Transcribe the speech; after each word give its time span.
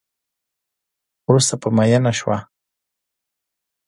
وروسته 1.27 1.53
پرې 1.61 1.71
میېنه 1.77 2.11
شوه. 2.19 2.37